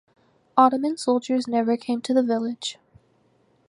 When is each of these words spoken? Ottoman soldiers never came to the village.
Ottoman 0.57 0.97
soldiers 0.97 1.47
never 1.47 1.77
came 1.77 2.01
to 2.01 2.11
the 2.11 2.23
village. 2.23 2.79